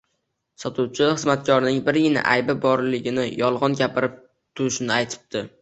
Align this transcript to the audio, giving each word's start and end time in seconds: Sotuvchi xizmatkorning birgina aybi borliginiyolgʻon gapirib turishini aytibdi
Sotuvchi 0.61 1.09
xizmatkorning 1.17 1.77
birgina 1.89 2.25
aybi 2.33 2.57
borliginiyolgʻon 2.65 3.79
gapirib 3.83 4.17
turishini 4.25 4.99
aytibdi 5.01 5.49